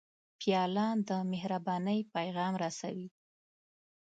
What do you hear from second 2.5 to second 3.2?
رسوي.